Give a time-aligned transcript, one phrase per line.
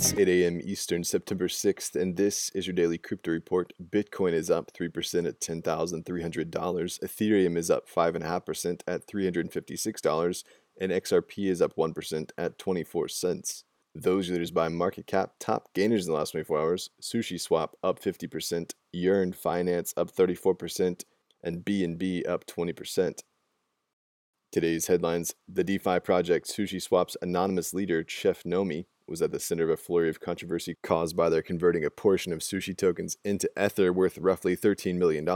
[0.00, 0.60] It's 8 a.m.
[0.62, 3.72] Eastern, September 6th, and this is your daily crypto report.
[3.90, 6.52] Bitcoin is up 3% at $10,300.
[7.00, 10.44] Ethereum is up 5.5% at $356,
[10.80, 13.64] and XRP is up 1% at 24 cents.
[13.92, 16.90] Those leaders by market cap, top gainers in the last 24 hours.
[17.02, 21.02] SushiSwap up 50%, Yearn Finance up 34%,
[21.42, 23.22] and BNB up 20%.
[24.52, 29.70] Today's headlines The DeFi project SushiSwap's anonymous leader, Chef Nomi, was at the center of
[29.70, 33.92] a flurry of controversy caused by their converting a portion of sushi tokens into Ether
[33.92, 35.26] worth roughly $13 million.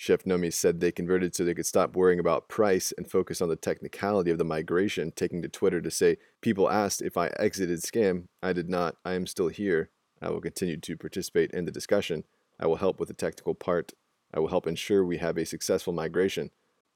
[0.00, 3.48] Chef Nomi said they converted so they could stop worrying about price and focus on
[3.48, 7.80] the technicality of the migration, taking to Twitter to say, People asked if I exited
[7.80, 8.26] scam.
[8.40, 8.94] I did not.
[9.04, 9.90] I am still here.
[10.22, 12.22] I will continue to participate in the discussion.
[12.60, 13.92] I will help with the technical part.
[14.32, 16.50] I will help ensure we have a successful migration.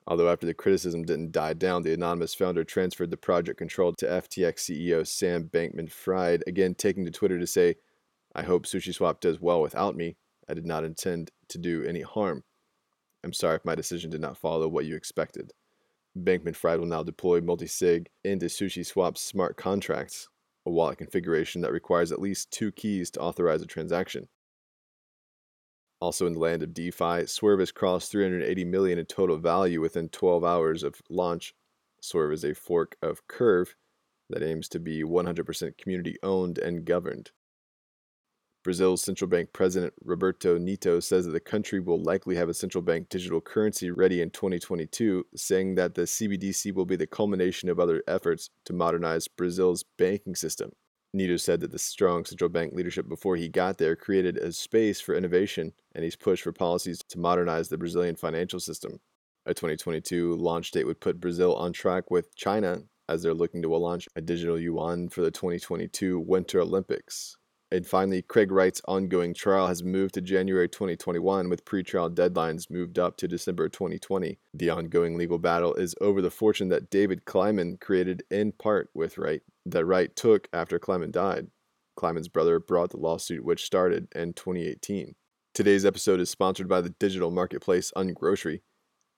[0.07, 4.07] Although after the criticism didn't die down, the anonymous founder transferred the project control to
[4.07, 7.77] FTX CEO Sam Bankman Fried, again taking to Twitter to say,
[8.35, 10.17] I hope SushiSwap does well without me.
[10.49, 12.43] I did not intend to do any harm.
[13.23, 15.53] I'm sorry if my decision did not follow what you expected.
[16.19, 20.29] Bankman Fried will now deploy multisig into SushiSwap's smart contracts,
[20.67, 24.29] a wallet configuration that requires at least two keys to authorize a transaction.
[26.03, 30.09] Also in the land of DeFi, Swerve has crossed 380 million in total value within
[30.09, 31.55] 12 hours of launch.
[32.01, 33.77] Swerve is a fork of Curve
[34.29, 37.31] that aims to be 100% community owned and governed.
[38.65, 42.83] Brazil's central bank president Roberto Neto says that the country will likely have a central
[42.83, 47.79] bank digital currency ready in 2022, saying that the CBDC will be the culmination of
[47.79, 50.73] other efforts to modernize Brazil's banking system.
[51.15, 55.01] Neto said that the strong central bank leadership before he got there created a space
[55.01, 58.99] for innovation, and he's pushed for policies to modernize the Brazilian financial system.
[59.45, 63.69] A 2022 launch date would put Brazil on track with China as they're looking to
[63.69, 67.37] launch a digital yuan for the 2022 Winter Olympics.
[67.73, 72.99] And finally, Craig Wright's ongoing trial has moved to January 2021 with pretrial deadlines moved
[72.99, 74.39] up to December 2020.
[74.53, 79.17] The ongoing legal battle is over the fortune that David Kleiman created in part with
[79.17, 81.47] Wright that Wright took after Kleiman died.
[81.97, 85.15] Kleiman's brother brought the lawsuit which started in 2018.
[85.55, 88.61] Today's episode is sponsored by the digital marketplace Ungrocery.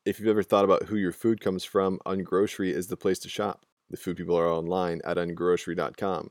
[0.07, 3.29] If you've ever thought about who your food comes from, Ungrocery is the place to
[3.29, 3.67] shop.
[3.91, 6.31] The food people are online at ungrocery.com.